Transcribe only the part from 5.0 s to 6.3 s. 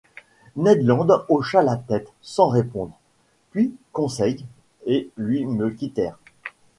lui me quittèrent.